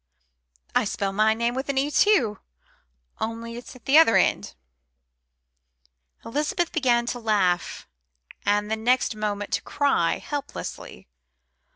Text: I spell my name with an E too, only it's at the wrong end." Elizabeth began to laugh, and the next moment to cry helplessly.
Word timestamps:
I 0.73 0.83
spell 0.85 1.13
my 1.13 1.35
name 1.35 1.53
with 1.53 1.69
an 1.69 1.77
E 1.77 1.91
too, 1.91 2.39
only 3.19 3.55
it's 3.55 3.75
at 3.75 3.85
the 3.85 3.99
wrong 3.99 4.15
end." 4.17 4.55
Elizabeth 6.25 6.71
began 6.71 7.05
to 7.05 7.19
laugh, 7.19 7.87
and 8.43 8.71
the 8.71 8.75
next 8.75 9.15
moment 9.15 9.53
to 9.53 9.61
cry 9.61 10.17
helplessly. 10.17 11.07